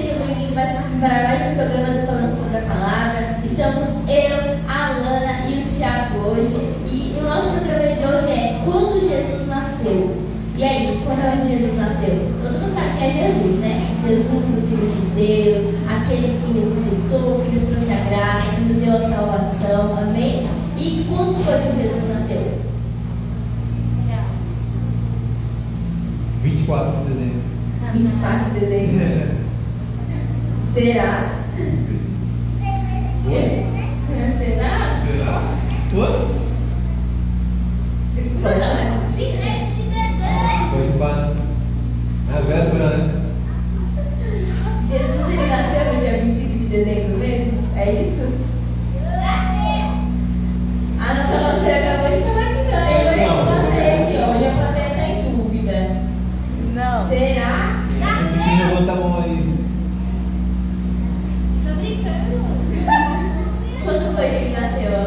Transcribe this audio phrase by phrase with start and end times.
[0.00, 0.54] seja bem-vindo
[0.98, 3.38] para mais um programa do Falando sobre a Palavra.
[3.44, 6.74] Estamos eu, a Alana e o Tiago hoje.
[6.90, 10.16] E o nosso programa de hoje é Quando Jesus Nasceu.
[10.56, 12.32] E aí, quando é onde Jesus nasceu?
[12.42, 13.96] Todo mundo sabe que é Jesus, né?
[14.08, 18.76] Jesus, o Filho de Deus, aquele que ressuscitou, que nos trouxe a graça, que nos
[18.82, 19.98] deu a salvação.
[19.98, 20.48] Amém?
[20.78, 22.60] E quando foi que Jesus nasceu?
[26.42, 27.42] 24 de dezembro.
[27.92, 29.36] 24 de dezembro.
[29.36, 29.39] É.
[30.72, 31.32] Verá.
[33.26, 33.66] Oi?
[34.38, 35.00] Verá?
[35.04, 35.42] Verá?
[35.94, 36.28] Oi?
[38.14, 39.06] Desculpa, não, tá, né?
[39.08, 39.52] Sim, né?
[40.72, 41.32] Pode pá.
[42.32, 43.20] É a véspera, né?
[44.88, 47.68] Jesus, ele nasceu no dia 25 de dezembro mesmo?
[47.76, 48.32] É isso?
[51.00, 52.80] A nossa nossa acabou de falar que não.
[52.88, 55.78] Eu já plantei aqui, hoje a plateia está em dúvida.
[56.74, 57.08] Não.
[57.08, 57.79] Será?
[64.20, 64.99] soy Ignacio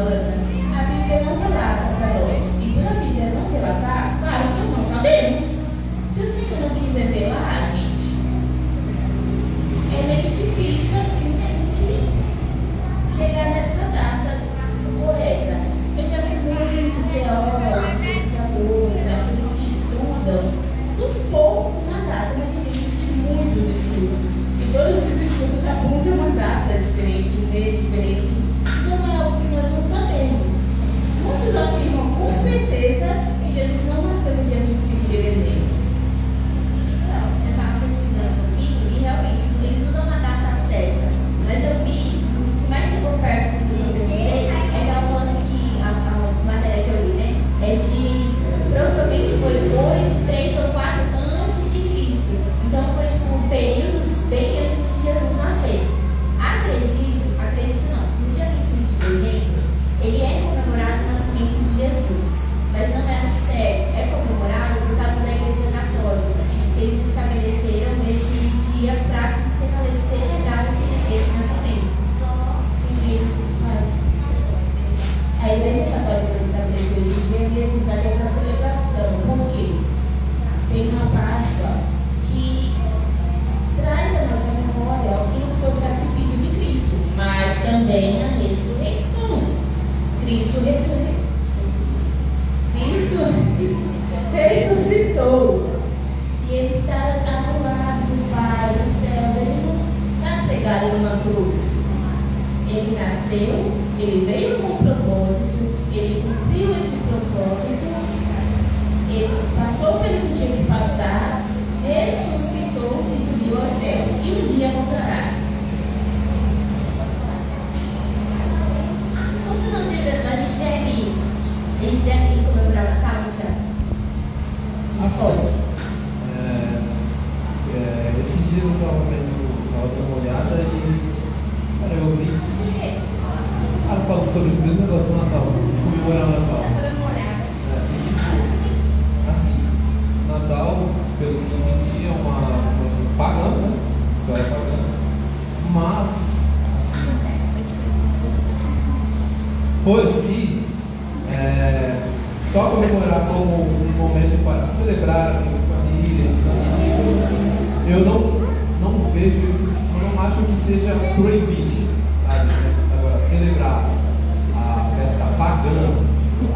[109.84, 110.63] estou permitindo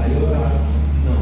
[0.00, 1.18] Aí eu acho que não.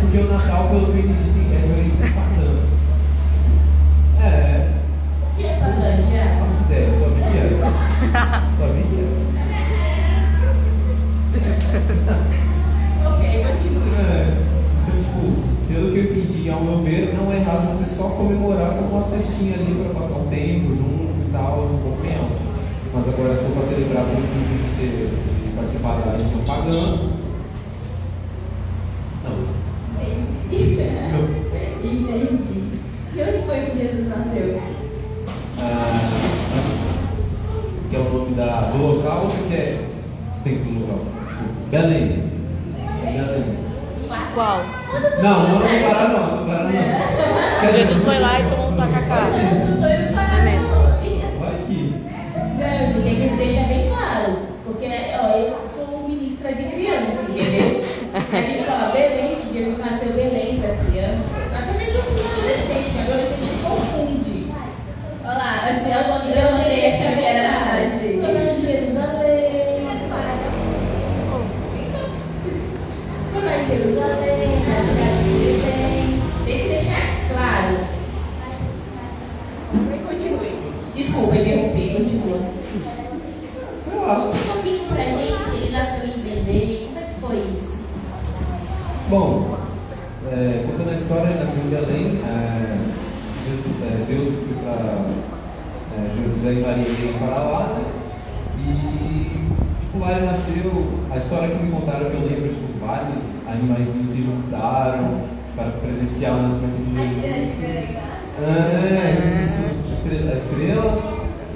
[0.00, 1.27] Porque o Natal, pelo que eu entendi,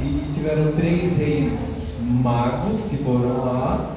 [0.02, 3.90] E tiveram três reis magos que foram lá.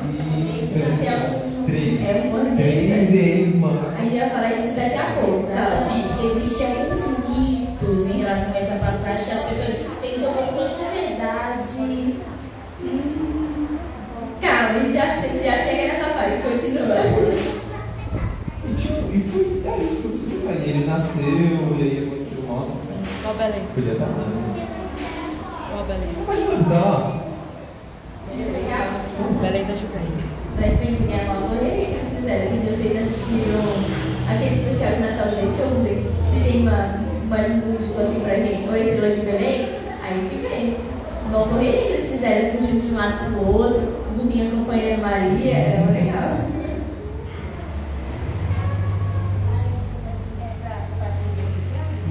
[0.00, 2.00] E Nasceu um- três.
[2.04, 3.94] é um três reis magos.
[3.98, 5.54] A gente vai falar disso daqui a pouco, tá?
[5.54, 10.46] Exatamente, que existe alguns mitos em relação a essa passagem que as pessoas suspeitam como
[10.52, 11.68] se fosse verdade.
[12.82, 13.78] Hum,
[14.40, 16.96] Calma, a gente já, já chega nessa parte, continua.
[18.64, 20.28] E, tipo, e foi, é isso, foi isso
[20.64, 23.62] ele nasceu, e aí aconteceu, nossa, cara, Qual Belém?
[23.74, 24.37] podia estar lá.
[25.86, 26.46] Belém?
[26.46, 27.22] Você tá lá.
[28.36, 29.40] Legal?
[29.40, 30.18] Belém da Judéia.
[30.78, 32.50] Que é uma correria que eles fizeram.
[32.50, 33.60] Que vocês assistiram
[34.28, 36.98] aquele especial de Natal da Chosen, que tem uma,
[37.28, 39.68] mais música assim pra gente, ou Estrela de Belém,
[40.02, 40.76] aí a gente vê.
[41.28, 45.02] Uma correria que eles fizeram com um de um lado pro outro, o Guminha acompanhando
[45.02, 46.38] Maria, é legal.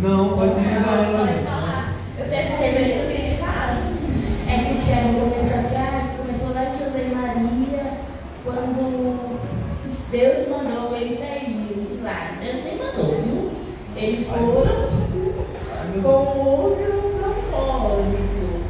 [0.02, 1.44] Não, pode Pode não.
[1.44, 1.94] falar.
[2.18, 3.82] Eu perguntei pra ele que eu queria que ele falasse.
[4.48, 7.94] É que o Tiago começou a viagem, começou lá de José e Maria,
[8.44, 9.40] quando
[10.12, 12.32] Deus mandou eles saírem de lá.
[12.42, 13.52] Deus nem mandou, viu?
[13.96, 14.88] Eles foram
[16.04, 18.62] com outro propósito.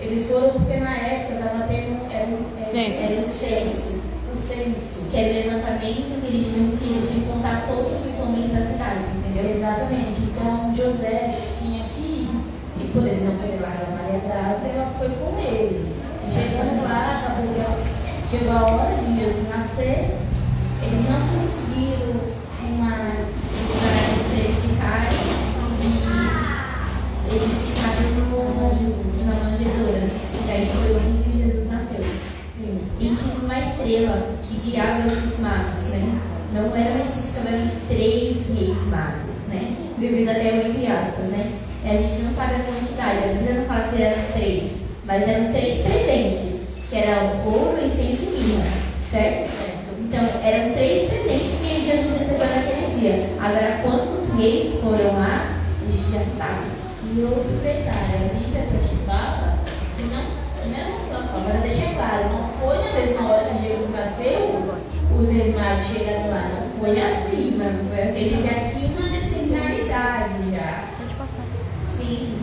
[0.00, 3.02] Eles foram porque na época estava tendo era, um- era, Censo.
[3.02, 4.02] Era o censo.
[4.32, 5.10] o censo.
[5.10, 8.52] Que era o levantamento que eles tinham que eles tinham que contar todos os homens
[8.52, 9.56] da cidade, entendeu?
[9.56, 10.20] Exatamente.
[10.22, 12.30] Então José tinha que ir.
[12.78, 15.94] E por ele não poder largar a Maria da árvore, ela foi com ele.
[16.26, 17.84] E chegando lá, acabou que ela-
[18.30, 20.16] chegou a hora de Jesus nascer,
[20.82, 22.20] eles não conseguiram
[22.70, 22.96] uma.
[23.70, 25.18] Para eles ficarem
[27.30, 30.04] e eles ficaram no, na manjedoura.
[30.46, 32.04] E aí foi onde Jesus nasceu.
[32.58, 32.80] Sim.
[32.98, 36.18] E tinha uma estrela que guiava esses magos, né?
[36.52, 39.48] Não eram especificamente três reis magos,
[40.00, 41.58] Devido até o entre aspas, né?
[41.84, 45.52] A gente não sabe a quantidade, a Bíblia não fala que eram três, mas eram
[45.52, 48.70] três presentes, que eram ouro, incenso e mirra,
[49.06, 49.50] certo?
[50.00, 53.36] Então, eram três presentes que Jesus recebeu naquele dia.
[53.38, 55.52] Agora, quantos reis foram lá?
[55.82, 56.66] A gente já sabe.
[57.04, 59.58] E outro detalhe, a Bíblia também fala
[59.98, 60.22] que não,
[60.66, 64.80] não é uma forma, mas deixa claro, não foi na mesma hora que Jesus nasceu,
[65.18, 67.58] os reis magos chegaram lá, não foi assim.
[67.58, 68.18] Não foi assim.
[68.18, 69.10] Ele já tinha uma
[69.90, 70.84] idade já.
[70.96, 71.44] Pode passar.
[71.96, 72.38] Sim.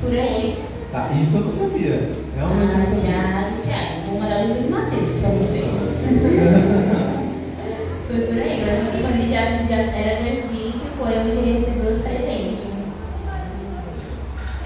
[0.00, 0.64] Por aí.
[0.90, 2.12] Tá, isso eu não sabia.
[2.36, 3.00] Realmente eu não Ah, sabia.
[3.00, 5.60] Tiago, Tiago, vou mandar o livro de Mateus pra você.
[8.08, 11.90] Foi por aí, mas quando ele já, já era grandinho, que foi onde ele recebeu
[11.92, 12.70] os presentes.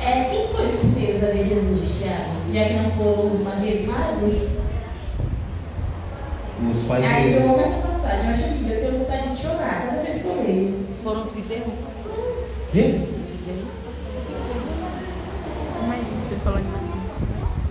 [0.00, 2.30] É, quem foi os primeiros a ver Jesus, Tiago?
[2.54, 4.48] Já que não foram os reis magos?
[6.70, 7.52] Os pais Aí eu dele.
[7.52, 10.36] amo essa passagem, eu acho que eu tenho vontade de chorar cada vez que eu
[10.42, 10.86] leio.
[11.14, 11.74] Foram os bezerros?
[12.72, 12.98] Quê?
[12.98, 13.68] Os bezerros?
[15.86, 16.82] Mas você falou animais.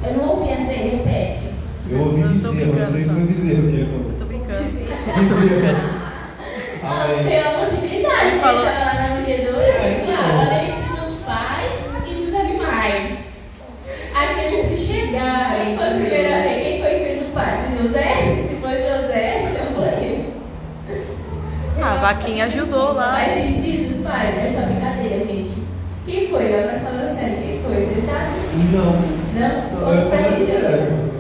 [0.05, 1.50] Eu não ouvi essa daí, repete.
[1.89, 4.12] Eu ouvi bezerro, não brincando, sei se foi bezerro que ele falou.
[4.12, 4.63] Eu tô brincando.
[4.63, 6.03] Bezerro.
[6.85, 7.23] Ah, é.
[7.23, 8.63] Tem uma possibilidade, ele Falou.
[8.65, 9.62] estava lá na manjedoura.
[9.67, 11.71] É, Claro, além dos pais
[12.07, 13.17] e dos animais.
[14.15, 15.53] Aquele que chegar.
[15.57, 16.62] Quem foi o primeiro rei?
[16.63, 17.83] Quem foi que fez o parto?
[17.83, 18.15] José?
[18.47, 20.33] Se foi José, então foi ele.
[21.81, 23.12] Ah, a vaquinha ajudou lá.
[23.12, 24.27] Faz sentido, pai?
[24.27, 25.63] É só brincadeira, gente.
[26.05, 26.53] Quem foi?
[26.53, 27.85] Agora falando sério, quem foi?
[27.85, 28.39] Vocês sabem?
[28.71, 28.91] Não.
[29.33, 29.71] Não?
[29.73, 30.51] Não, Conta eu pra falei gente.
[30.62, 31.13] sério.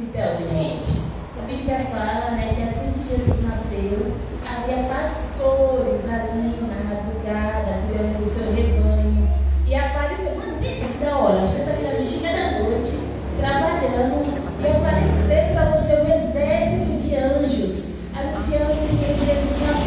[0.00, 1.00] Então, gente,
[1.38, 4.12] a Bíblia fala né, que assim que Jesus nasceu,
[4.44, 9.28] havia pastores ali na madrugada, cuidando do seu rebanho.
[9.66, 12.98] E apareceu, mano, pensa que da hora, você está ali na vigília da noite,
[13.38, 14.22] trabalhando,
[14.58, 18.96] e apareceu para você um exército de anjos, anunciando que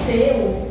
[0.10, 0.69] Jesus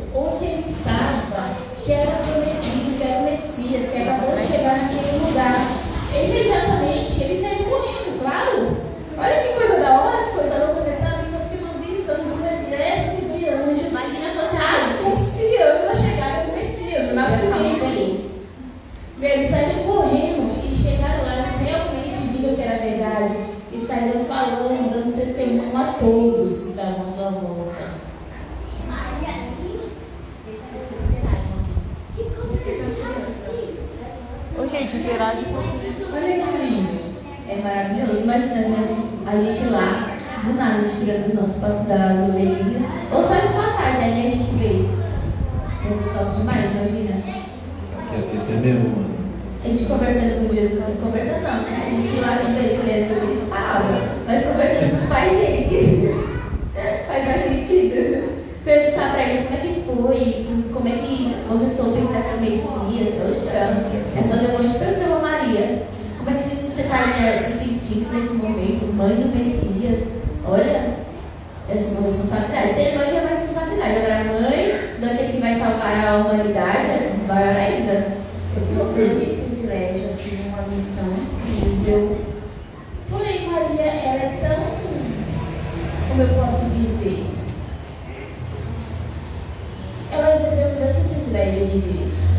[41.67, 42.83] das ovelhinhas.
[43.11, 44.85] Ou só de passagem, aí a gente vê.
[45.89, 47.15] Esse top demais, imagina.
[48.11, 49.09] Quer ter ser mesmo, mano.
[49.63, 51.83] A gente conversando com Jesus, conversando não, né?
[51.85, 56.15] A gente lá vendo ele tudo ele falava, mas conversando com os pais dele.
[57.07, 58.39] Faz mais sentido.
[58.63, 62.39] Perguntar pra eles como é que foi, como é que você soube pra que o
[62.39, 63.81] Messias, eu chamo.
[64.15, 65.83] É fazer um monte de pra Maria.
[66.17, 68.93] Como é que você está né, se sentindo nesse momento?
[68.93, 70.07] Mãe do Messias.
[70.45, 70.99] Olha,
[71.69, 72.73] essa é uma responsabilidade.
[72.73, 73.97] Ser mãe já é uma responsabilidade.
[73.97, 78.17] Agora, mãe daquele que vai salvar a humanidade é maior ainda.
[78.55, 81.07] Eu tenho um grande privilégio, assim, uma missão
[81.47, 82.17] incrível.
[83.09, 84.79] Porém, Maria, ela é tão.
[86.09, 87.25] Como eu posso dizer?
[90.11, 92.29] Ela recebeu um grande privilégio de Deus.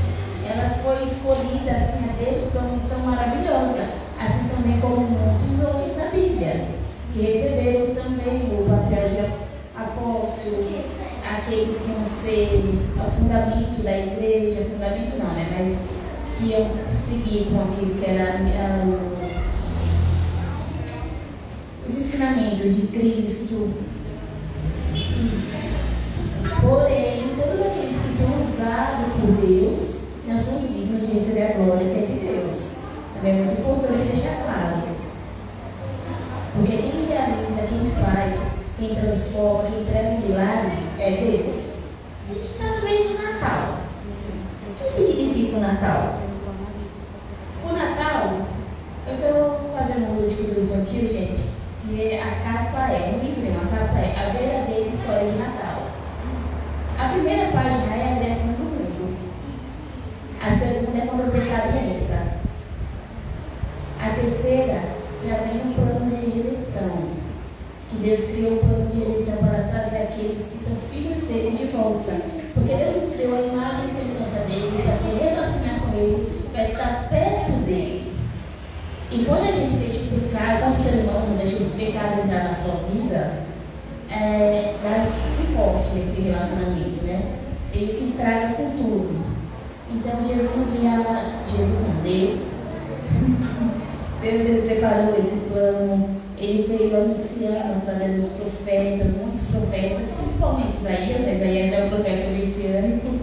[0.49, 3.89] Ela foi escolhida, assim, a Deus para uma missão maravilhosa.
[4.19, 6.67] Assim também como muitos outros na Bíblia.
[7.15, 9.19] E receberam também o papel de
[9.75, 10.85] apóstolo,
[11.25, 12.63] aqueles que iam ser
[12.97, 15.49] o fundamento da igreja, fundamento não, né?
[15.59, 15.79] Mas
[16.39, 18.41] que iam seguir com aquilo que era
[21.87, 23.71] os ensinamentos de Cristo.
[24.95, 25.71] Isso.
[26.61, 29.97] Porém, todos aqueles que são usados por Deus
[30.29, 32.59] não são dignos de receber a glória que é de Deus.
[33.15, 34.83] Também é muito importante deixar claro.
[36.55, 38.39] Porque quem realiza, quem faz,
[38.79, 41.71] quem transforma, quem entrega um milagre é Deus.
[42.31, 43.81] A gente está no mês do Natal.
[44.69, 46.19] O que significa o Natal?
[47.65, 48.41] O Natal,
[49.07, 51.51] eu estou fazendo um do infantil, gente,
[51.89, 55.83] e a capa é, um livro, a capa é A Verdadeira História de Natal.
[56.99, 59.17] A primeira página é a criação do mundo.
[60.43, 62.41] A segunda é quando o pecado entra.
[64.01, 64.83] A terceira
[65.25, 67.11] já vem um plano de redenção.
[67.91, 71.67] Que Deus criou um plano de redenção para trazer aqueles que são filhos dele de
[71.77, 72.41] volta.
[72.55, 76.65] Porque Deus nos criou a imagem e semelhança dele para se relacionar com ele, para
[76.65, 78.13] estar perto dele.
[79.13, 82.55] E quando a gente deixa o pecado, como ser humano, deixa o pecado entrar na
[82.55, 83.33] sua vida,
[84.09, 85.07] é, dá
[85.43, 87.23] um corte nesse relacionamento, né?
[87.75, 89.25] Ele que estraga com tudo.
[89.93, 90.97] Então Jesus já,
[91.51, 92.39] Jesus não, Deus,
[94.23, 101.21] Deus ele preparou esse plano, ele veio anunciando através dos profetas, muitos profetas, principalmente Isaías,
[101.21, 101.35] né?
[101.35, 103.19] Isaías é o profeta messiânico,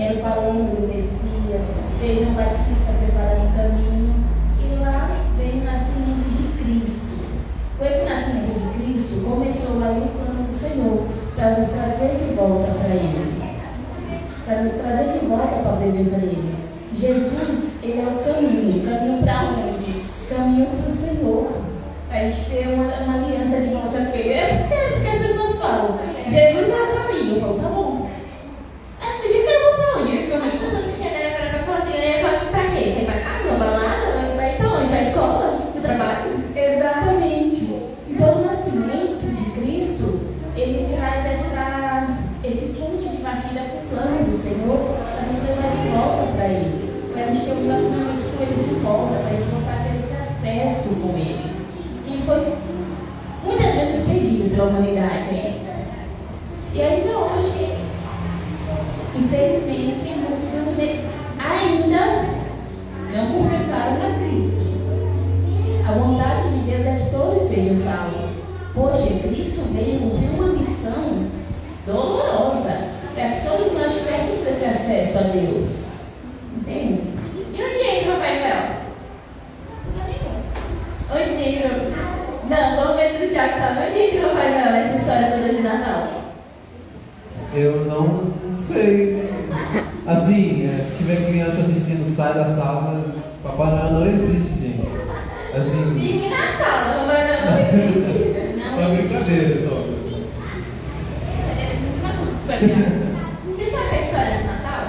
[0.00, 1.62] ele falando do Messias,
[2.00, 4.14] veio João Batista preparando o caminho,
[4.58, 7.10] e lá veio o nascimento de Cristo.
[7.76, 12.34] Com esse nascimento de Cristo, começou aí o plano do Senhor, para nos trazer de
[12.34, 13.40] volta para Ele.
[14.44, 16.54] Para nos trazer de volta para presença dele.
[16.92, 18.84] Jesus, ele é o caminho.
[18.84, 20.02] Caminho para onde?
[20.28, 21.52] Caminho para o Senhor.
[22.10, 24.32] A gente ter uma, uma aliança de volta com ele.
[24.32, 27.34] É porque as pessoas falam, Jesus é o caminho.
[27.36, 28.10] Eu falo, tá bom.
[29.00, 30.12] Ah, mas eu quero para onde?
[30.16, 32.92] Eles As falam, pessoas se chegaram agora para falar assim, eu ia pra pra quê?
[32.96, 34.36] Vai pra casa, uma balada?
[34.36, 34.88] Vai pra onde?
[34.88, 35.60] Pra escola?
[35.72, 36.44] Pro trabalho?
[36.54, 37.80] Exatamente.
[38.08, 40.20] Então, o nascimento de Cristo,
[40.56, 44.78] ele traz essa, esse ponto de partida com o plano do Senhor
[45.14, 47.10] para nos levar de volta para Ele.
[47.12, 49.84] Para a gente ter um relacionamento com Ele de volta, para a gente voltar a
[49.84, 51.50] ter esse acesso com Ele.
[52.06, 52.52] Que foi
[53.44, 55.32] muitas vezes perdido pela humanidade.
[55.32, 55.56] né?
[56.74, 57.72] E ainda hoje,
[59.16, 60.50] infelizmente, muitos
[61.38, 62.26] ainda
[63.12, 64.60] não confessaram para Cristo.
[65.88, 68.30] A vontade de Deus é que todos sejam salvos.
[68.74, 71.26] Poxa, Cristo veio cumprir uma missão
[71.86, 75.86] dolorosa para que todos nós tivéssemos esse acesso a Deus.
[76.56, 77.00] Entende?
[77.52, 78.80] E onde entra o Papai Noel?
[81.12, 81.90] Onde entra?
[82.48, 85.48] Não, vamos ver se o Thiago sabe onde entra o Papai Noel nessa história toda
[85.48, 86.20] de Natal.
[87.52, 89.28] Eu não sei.
[90.06, 94.80] Assim, é, se tiver criança assistindo, sai da sala, mas Papai Noel não existe, gente.
[95.56, 98.20] Assim, Fique na sala, Papai Noel não existe.
[98.58, 99.80] é uma brincadeira só.
[103.52, 104.86] Você sabe a história do Natal?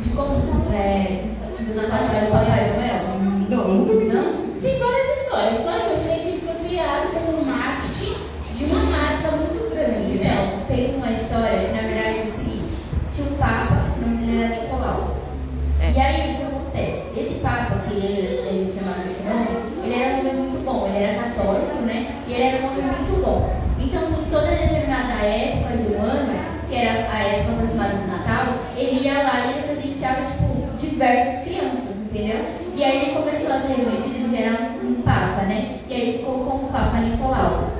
[0.00, 1.24] De como é,
[1.60, 3.04] do Natal para o Papai Noel?
[3.48, 4.26] Não, eu nunca vi Não?
[4.28, 4.46] isso.
[4.62, 5.52] Tem várias histórias.
[5.52, 8.14] A história que eu sei que ele foi criado como um marketing
[8.56, 10.64] de uma marca muito grande, né?
[10.66, 12.74] Então, tem uma história que na verdade é o seguinte:
[13.14, 15.16] tinha um Papa, o nome dele era Nicolau.
[15.80, 15.90] É.
[15.90, 17.20] E aí o que acontece?
[17.20, 19.48] Esse Papa, que ele, ele chamava esse nome,
[19.84, 22.16] ele era um homem muito bom, ele era católico, né?
[22.26, 23.54] E ele era um homem muito bom.
[23.78, 26.32] Então, por toda determinada época de um ano,
[26.68, 31.44] que era a época aproximada do Natal, ele ia lá e ele presenteava, tipo, diversas
[31.44, 32.46] crianças, entendeu?
[32.74, 35.78] E aí ele começou a ser reconhecido que era um, Papa, né?
[35.88, 37.70] E aí ficou como Papa Nicolau.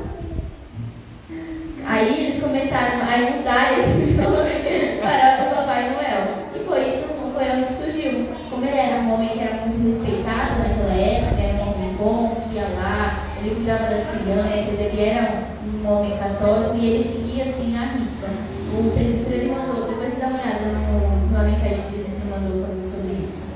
[1.84, 6.46] Aí eles começaram a mudar esse nome para o Papai Noel.
[6.54, 8.28] E foi isso foi onde surgiu.
[8.50, 12.36] Como ele era um homem que era muito respeitado naquela época, era um homem bom,
[12.40, 17.44] que ia lá, ele cuidava das crianças, ele era um homem católico e ele seguia
[17.44, 18.28] assim a risca.
[18.72, 22.66] O presbítero ele mandou, depois dá uma olhada no, numa mensagem que o presbítero mandou
[22.76, 23.46] falando sobre isso.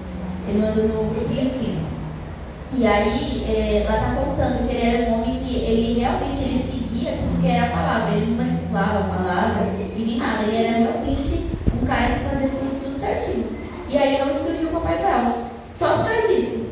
[0.50, 1.80] Ele mandou no grupo de ensino.
[2.76, 6.58] E aí, é, ela está contando que ele era um homem que ele realmente ele
[6.58, 9.66] seguia tudo que era a palavra, ele não manipulava a palavra
[9.96, 13.46] e nem nada, ele era realmente um cara que fazia coisas tudo certinho.
[13.88, 15.50] E aí onde surgiu o Papai Noel.
[15.74, 16.70] Só por causa disso.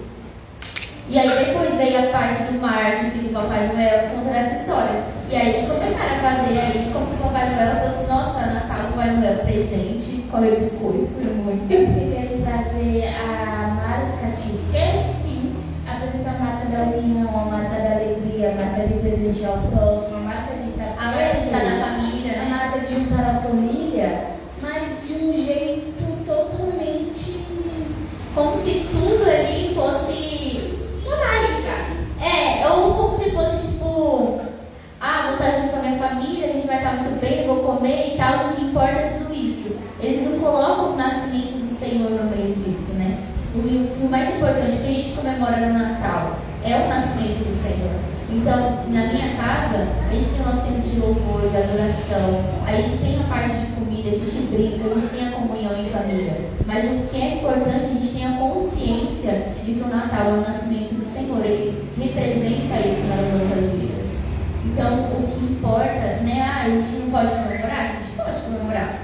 [1.08, 5.02] E aí depois veio a parte do marketing do Papai Noel conta dessa história.
[5.30, 8.90] E aí eles começaram a fazer aí como se o Papai Noel fosse, nossa, Natal,
[8.90, 11.73] Papai Noel presente, comer biscoito, foi muito.
[11.73, 13.58] Eu queria trazer a
[14.42, 15.57] de quero sim.
[15.87, 20.16] Apresentar a marca da união, a marca da alegria, a marca de presentear o próximo,
[20.16, 22.50] a marca de estar A marca de estar na família, a né?
[22.50, 24.26] marca de juntar a família,
[24.61, 27.40] mas de um jeito totalmente
[28.35, 31.99] Como se tudo ali fosse uma mágica.
[32.21, 34.40] É, ou como se fosse tipo,
[35.00, 37.62] ah, vou estar junto com a minha família, a gente vai estar muito bem, vou
[37.62, 39.80] comer e tal, o que importa é tudo isso.
[40.00, 43.18] Eles não colocam o nascimento do Senhor no meio disso, né?
[43.54, 47.92] O, o mais importante que a gente comemora no Natal é o nascimento do Senhor.
[48.28, 52.73] Então, na minha casa, a gente tem o nosso tempo de louvor, de adoração, a
[52.73, 55.90] gente tem a parte de comida, a gente brinca, a gente tem a comunhão em
[55.90, 56.50] família.
[56.66, 60.33] Mas o que é importante, a gente tem a consciência de que o Natal é
[60.33, 64.25] o nascimento do Senhor, ele representa isso nas nossas vidas.
[64.65, 66.43] Então, o que importa, né?
[66.43, 67.80] Ah, a gente não pode comemorar?
[67.80, 69.00] A gente pode comemorar.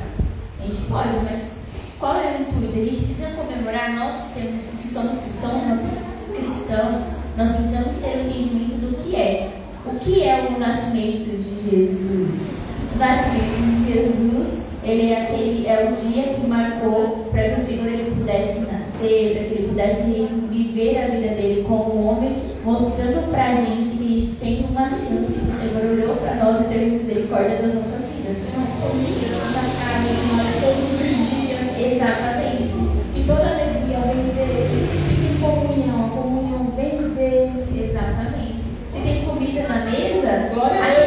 [0.58, 1.54] A gente pode, mas
[1.98, 2.76] qual é o intuito?
[2.76, 7.02] A gente precisa comemorar, nós que, temos, que somos cristãos, nós cristãos,
[7.36, 9.60] nós precisamos ter um entendimento do que é.
[9.86, 12.58] O que é o nascimento de Jesus?
[12.94, 17.64] O nascimento de Jesus, ele é, aquele, é o dia que marcou para que o
[17.64, 20.02] Senhor ele pudesse nascer, para que ele pudesse
[20.50, 24.90] viver a vida dele como homem, mostrando para a gente que a gente tem uma
[24.90, 28.36] chance, que o Senhor olhou para nós e teve misericórdia das nossas vidas.
[28.80, 31.54] comida, nossa carne, nós todos os dias.
[31.74, 32.74] Exatamente.
[33.16, 34.88] E toda alegria vem dele.
[35.08, 37.88] Se tem comunhão, a comunhão vem dele.
[37.88, 38.60] Exatamente.
[38.90, 41.03] Se tem comida na mesa, Glória a Deus,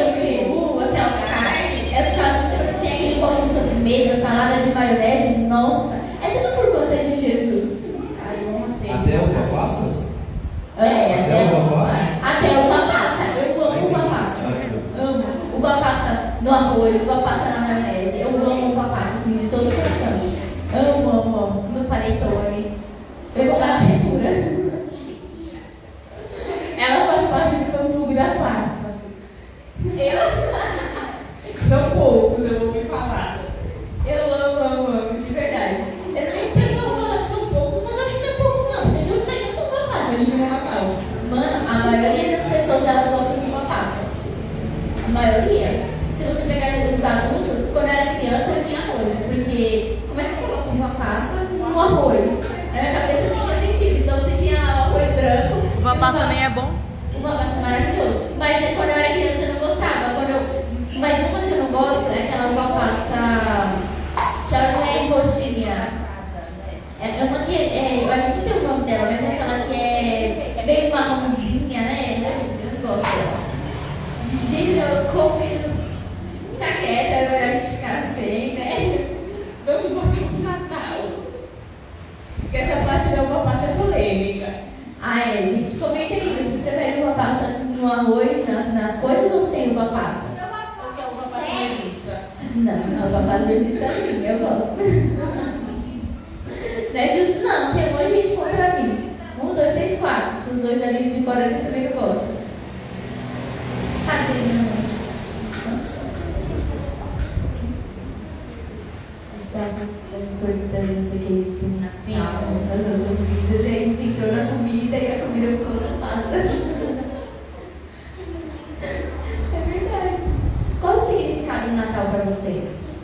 [4.37, 5.16] camada de maionese
[56.07, 56.71] e passa nem é bom.
[57.17, 58.29] Uva passa é maravilhoso.
[58.37, 60.15] Mas quando eu era criança eu não gostava.
[60.15, 60.65] Quando eu...
[60.99, 63.87] Mas uma que eu não gosto é aquela uva passa
[64.47, 66.07] que ela não é em rostinha.
[66.99, 69.73] É, é uma que é, eu não sei o nome dela, mas é aquela que
[69.73, 72.23] é bem marronzinha, né?
[72.23, 73.37] Eu, eu não gosto dela.
[74.23, 75.39] Giro, como
[76.57, 79.17] chaqueta, eu era de ficar sem, né?
[79.65, 81.09] Vamos voltar pro Natal.
[82.39, 84.67] Porque essa parte da uva passa é polêmica.
[85.01, 89.41] Ah, é, gente, comenta aí, vocês preferem uva passa no arroz, na- nas coisas ou
[89.43, 90.23] sem uva passa?
[90.81, 92.09] Porque a uva passa não existe.
[92.55, 94.77] Não, a uva passa não existe assim, eu gosto.
[96.93, 99.09] Não é justo, não, tem um monte de gente contra mim.
[99.43, 100.51] Um, dois, três, quatro.
[100.51, 102.27] Os dois ali de fora eles também não gostam.
[104.07, 104.87] Cadê minha mãe?
[109.33, 109.81] A gente tava
[110.13, 111.59] a importância que a gente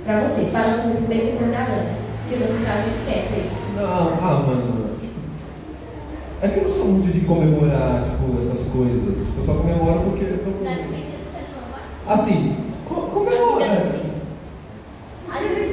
[0.06, 0.50] para vocês.
[0.50, 2.04] Falamos no primeiro com da Ana.
[2.30, 3.52] E o outro para muito tempo aí.
[3.76, 4.98] Não, ah, mano.
[5.02, 5.20] Tipo,
[6.42, 9.28] é que eu não sou muito de comemorar, tipo, essas coisas.
[9.38, 10.66] Eu só comemoro porque eu tô com.
[12.08, 14.04] Assim, co comemora.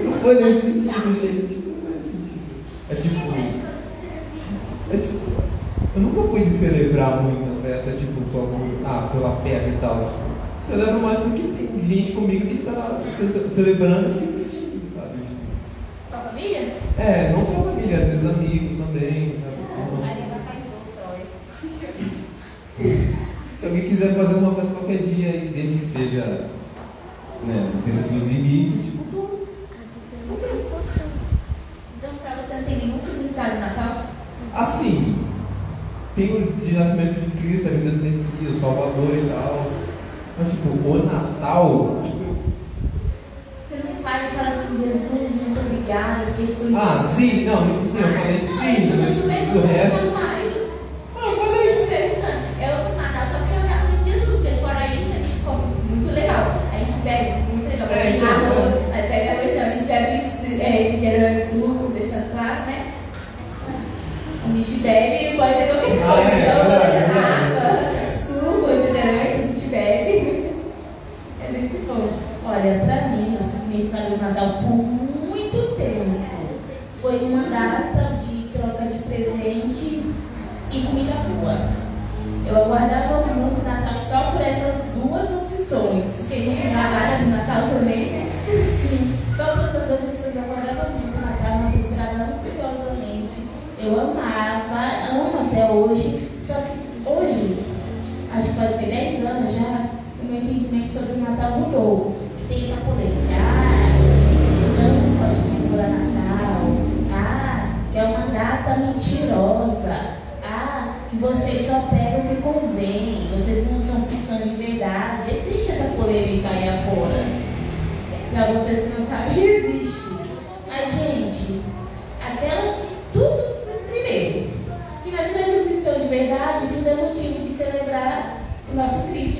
[0.04, 1.54] Não foi nesse sentido, gente.
[1.66, 2.50] Não foi nesse sentido.
[2.90, 3.20] É tipo.
[4.92, 5.30] É tipo.
[5.96, 8.48] Eu nunca fui de celebrar muito na festa, tipo, só
[8.84, 9.98] ah, pela festa e tal.
[9.98, 10.39] Tipo,
[10.70, 13.02] celebro mais porque tem gente comigo que está
[13.52, 15.18] celebrando esse objetivo, sabe?
[16.08, 16.72] Sua família?
[16.96, 19.10] É, não só família, às vezes amigos também.
[19.10, 19.52] Né?
[19.72, 20.00] Então,
[23.58, 26.48] Se alguém quiser fazer uma festa qualquer dia, desde que seja
[27.44, 29.00] né, dentro dos limites, tipo.
[31.98, 34.06] Então, para você não tem nenhum significado de Natal?
[34.54, 35.16] Assim,
[36.14, 39.79] tem o de nascimento de Cristo, a vida do Messias, o Salvador e tal.
[40.40, 42.00] Mas, tipo, o Natal.
[42.02, 42.34] Tipo,
[43.68, 46.24] você não vai falar assim, Jesus, muito obrigada,
[46.76, 48.96] Ah, sim, não, isso sim, eu falei é sim.
[48.96, 49.60] Não, isso mesmo, do.
[49.60, 50.38] Não, ah,
[51.28, 51.92] eu falei isso.
[51.92, 56.14] Eu, Natal, só que o gasto de Jesus, porque fora isso a gente come muito
[56.14, 56.54] legal.
[56.72, 58.28] A gente bebe muito legal, é, tem então.
[58.30, 62.94] arroz, aí pega arroz, não, a gente bebe é, refrigerante, suco, deixando claro, né?
[64.48, 66.06] A gente bebe e pode ser qualquer coisa.
[66.06, 66.49] Ah, é.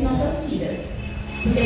[0.03, 0.77] nossas vidas.
[1.43, 1.61] Porque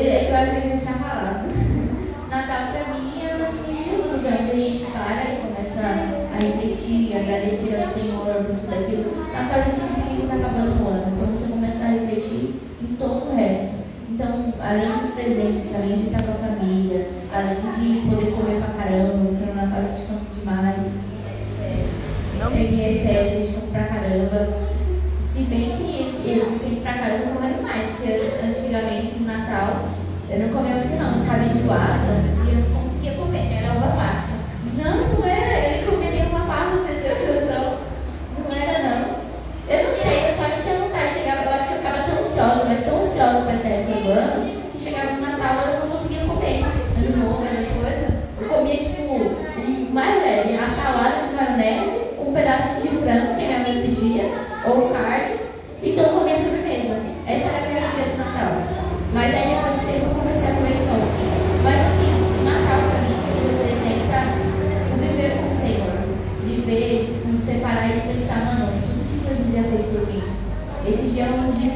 [0.00, 1.48] É, eu acho que ele já tinha falado.
[2.30, 6.44] Natal para mim é o assim Jesus, é onde a gente para e começa a
[6.44, 9.26] refletir, agradecer ao Senhor por tudo aquilo.
[9.32, 13.32] Natal é sempre que está acabando o ano, então você começa a refletir em todo
[13.32, 13.78] o resto.
[14.08, 18.84] Então, além dos presentes, além de estar com a família, além de poder comer pra
[18.84, 21.08] caramba, porque no Natal a gente come demais,
[22.54, 23.37] em excesso.
[29.58, 29.88] tal.
[30.30, 32.37] Eu não comia muito não, ficava enjoada.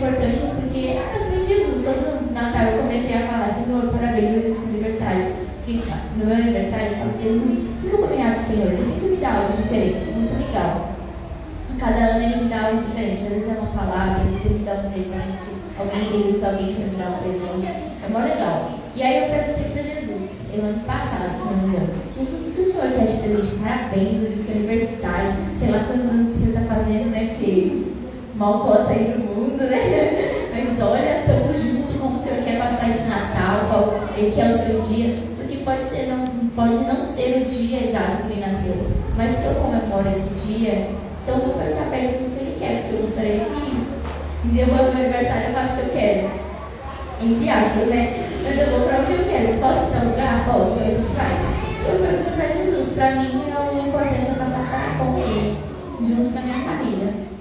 [0.03, 1.85] Importante porque é o nascimento de Jesus.
[1.85, 5.33] Todo Natal eu comecei a falar, Senhor, parabéns por esse aniversário.
[5.65, 5.81] Porque
[6.19, 8.73] no meu aniversário eu falo, Jesus, o que eu vou ganhar do Senhor?
[8.73, 10.89] Ele sempre me dá algo diferente, muito legal.
[11.79, 13.23] Cada ano ele me dá algo diferente.
[13.23, 15.63] Às vezes é uma palavra, às vezes ele me dá um presente.
[15.79, 17.73] Alguém usa alguém para me dar um presente.
[18.05, 18.71] É mó legal.
[18.95, 22.53] E aí eu perguntei para Jesus, no ano passado, se não me engano, Jesus, o
[22.53, 23.57] que o senhor quer de presente?
[23.63, 25.35] Parabéns, hoje é o seu aniversário.
[25.57, 27.27] Sei lá quantos anos o senhor está fazendo, né?
[27.29, 27.85] Porque
[28.35, 29.22] mal cota aí no
[29.61, 30.51] né?
[30.53, 34.59] Mas olha, estamos juntos, como o senhor quer passar esse Natal, qual ele quer o
[34.59, 35.17] seu dia.
[35.37, 38.91] Porque pode, ser, não, pode não ser o dia exato que ele nasceu.
[39.17, 40.89] Mas se eu comemoro esse dia,
[41.23, 44.51] então eu vou perguntar para ele o que ele quer, porque eu gostaria que um
[44.51, 46.31] dia eu vou ao meu aniversário e faço o que eu quero.
[47.23, 48.29] Entre aspas, né?
[48.43, 49.59] Mas eu vou para onde eu quero.
[49.59, 50.45] Posso ir para lugar?
[50.47, 51.53] Posso, a gente vai.
[51.87, 55.59] Eu pergunto para Jesus, para mim é o importante é passar para com ele,
[56.01, 57.32] junto com a minha família.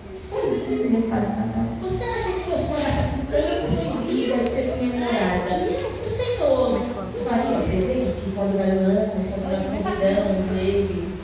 [0.71, 1.65] Falar esse Natal.
[1.81, 5.67] Você acha que sua data proibida de ser comemorada,
[6.05, 6.81] o Senhor
[7.27, 11.19] faria presente quando nós oramos, quando nós convidamos Ele?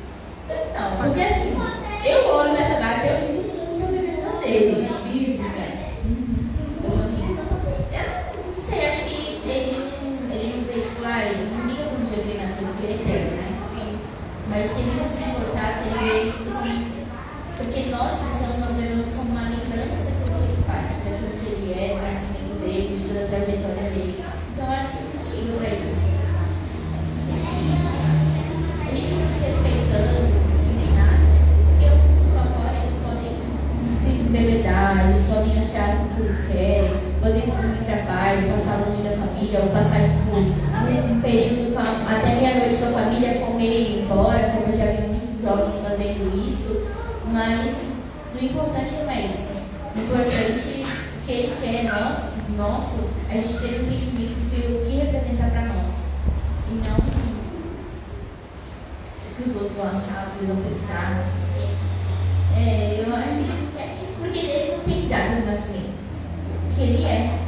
[0.49, 1.55] Não, Porque assim,
[2.03, 5.45] eu oro nessa data eu sinto muita obrigação dele, física.
[6.83, 7.29] Eu também.
[7.29, 7.35] Eu
[8.47, 12.03] não sei, acho que ele não, ele não fez, tipo, ai, não liga para um
[12.03, 13.47] dia que ele nasceu, porque ele é eterno, né?
[14.49, 16.97] Mas se ele não se importasse, ele vê isso como.
[17.57, 21.73] Porque nós cristãos, nós vemos como uma lembrança daquilo que ele faz, daquilo que ele
[21.73, 24.23] é, do nascimento dele, de toda a trajetória dele.
[24.53, 25.91] Então acho que não liga para isso.
[28.85, 30.21] A gente não se respeitando,
[30.77, 31.25] nem nada.
[31.65, 33.41] Porque o mundo afora, eles podem
[33.97, 35.25] se embebedar, eles
[35.95, 40.35] o que eles querem, podem dormir para paz, passar longe da família, ou passar tipo,
[40.35, 44.77] um período com a- até meia-noite com a família, comer e ir embora, como eu
[44.77, 46.71] já vi muitos jovens fazendo isso,
[47.31, 47.93] mas
[48.39, 49.53] o importante não é isso.
[49.95, 50.85] O importante
[51.25, 55.61] que ele quer nós, nosso, a gente ter o entendimento de o que representa para
[55.61, 56.07] nós.
[56.69, 56.99] E não o
[59.43, 61.23] que os outros vão achar, o que eles vão pensar.
[62.55, 63.76] É, eu acho que
[64.37, 65.93] porque ele não tem data de nascimento.
[66.67, 67.39] Porque ele é.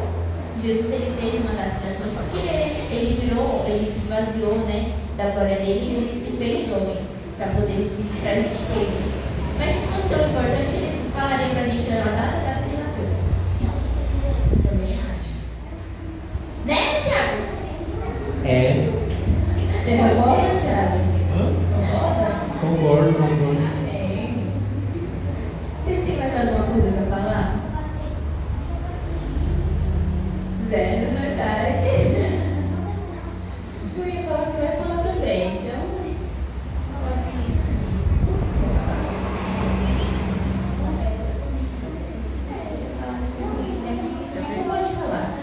[0.61, 4.93] Jesus ele teve uma data de nascimento porque ele, ele virou, ele se esvaziou né,
[5.15, 6.97] da glória dele e ele se fez homem
[7.37, 9.19] para poder, para a gente ter isso.
[9.57, 12.69] Mas se fosse tão importante, ele falaria para a gente a data, a data que
[12.69, 13.09] ele nasceu.
[14.69, 15.29] Também acho.
[16.65, 17.41] Né, Tiago?
[18.45, 18.89] É.
[19.83, 20.49] Você concorda?
[21.87, 22.29] Concorda?
[22.61, 23.79] Concordo, concordo.
[23.79, 23.89] Amém.
[25.89, 27.59] Vocês têm mais alguma coisa para falar?
[30.69, 31.89] Zero, verdade.
[33.97, 35.79] Eu ia falar, você vai falar também, então.
[44.21, 45.39] Você pode falar.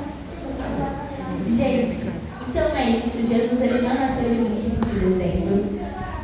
[1.49, 2.11] Gente,
[2.49, 3.27] então é isso.
[3.27, 5.65] Jesus ele não nasceu em 25 de dezembro.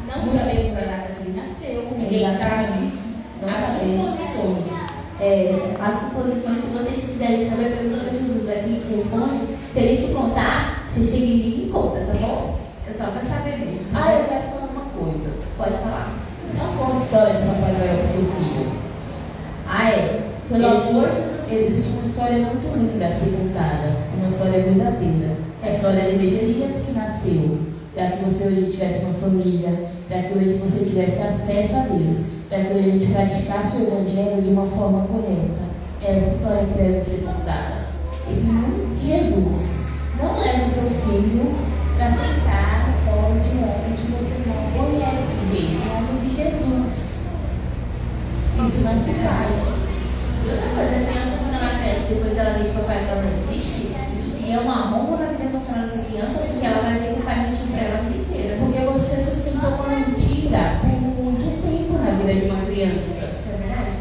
[0.06, 2.92] Não sabemos a data que ele nasceu, ninguém sabe.
[3.42, 4.10] Não As sabemos.
[4.10, 4.82] suposições.
[5.20, 9.38] É, as suposições, se vocês quiserem saber, pergunta para Jesus, a gente responde.
[9.70, 12.58] Se ele te contar, você chega em mim e me conta, tá bom?
[12.88, 13.86] É só para saber mesmo.
[13.94, 15.30] Ah, eu quero falar uma coisa.
[15.56, 16.18] Pode falar.
[16.58, 18.72] Não conta a história do Papai Noel com seu filho.
[19.68, 20.22] Ah, é?
[20.48, 21.32] Pelo amor de Deus.
[21.52, 25.36] Existe uma história muito linda a ser contada, uma história verdadeira.
[25.62, 27.58] É a história de Messias que nasceu,
[27.94, 29.04] para que você hoje tivesse
[29.72, 33.76] família, para que hoje você tivesse acesso a Deus, para que hoje a gente praticasse
[33.76, 35.72] o Evangelho de uma forma correta.
[36.02, 37.86] É essa história que deve ser contada.
[38.28, 39.78] Em nome de Jesus,
[40.20, 41.54] não leve o seu filho
[41.96, 45.74] para sentar no colo de um homem que você não conhece, gente.
[45.74, 47.22] Em nome de Jesus.
[48.62, 49.82] Isso não se faz.
[50.44, 53.22] E outra coisa, a criança quando ela cresce, depois ela vê que o Papai Noel
[53.22, 57.14] não existe, isso cria uma romba na vida emocional dessa criança, porque ela vai ver
[57.14, 58.56] que o pai mentiu para ela a vida inteira.
[58.58, 59.20] Porque você
[59.62, 63.30] sustentou uma mentira por muito tempo na vida de uma criança.
[63.30, 63.96] Isso é verdade.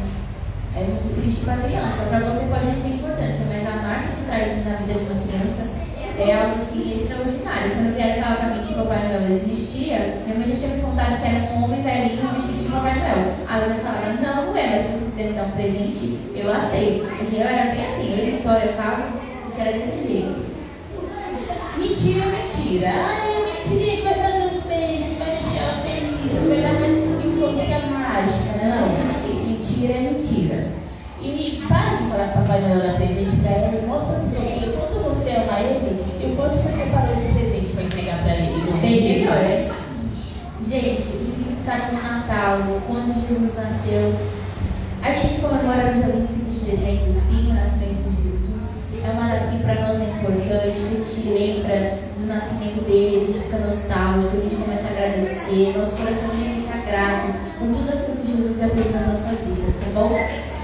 [0.75, 2.05] É muito triste para a criança.
[2.09, 5.21] Para você pode não ter importância, mas a marca que traz na vida de uma
[5.21, 5.69] criança
[6.17, 7.71] é algo assim extraordinário.
[7.75, 10.81] Quando vieram falar para mim que o Papai Noel existia, minha mãe já tinha me
[10.81, 13.21] contado que era um homem velhinho vestido de Papai Noel.
[13.47, 16.19] Aí eu já falava, não, não é, mas se você quiser me dar um presente,
[16.33, 17.05] eu aceito.
[17.17, 19.09] Porque eu era bem assim, eu e Vitória, eu ficava,
[19.47, 20.51] isso era desse jeito.
[21.77, 22.89] Mentira, mentira.
[22.89, 23.30] Ah,
[43.33, 44.13] Jesus nasceu.
[45.01, 48.21] A gente comemora no dia 25 de dezembro, sim, o nascimento de
[49.63, 54.41] para nós é importante, a gente lembra do nascimento dele, a gente fica nostálgico, a
[54.41, 58.93] gente começa a agradecer, nosso coração fica grato por tudo aquilo que Jesus já fez
[58.93, 60.11] nas nossas vidas, tá bom?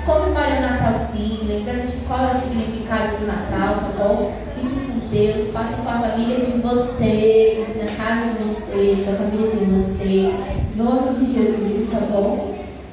[0.06, 4.32] Comemore o Natal sim, lembrando de qual é o significado do Natal, tá bom?
[4.56, 9.16] Fiquem com Deus, passem com a família de vocês, na casa de vocês, com a
[9.16, 10.36] família de vocês,
[10.74, 12.47] em nome de Jesus, tá bom?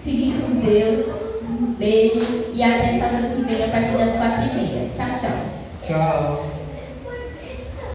[0.05, 1.07] Fiquem com Deus,
[1.49, 4.91] um beijo e até sábado que vem a partir das quatro e meia.
[4.95, 5.41] Tchau, tchau.
[5.81, 6.54] Tchau.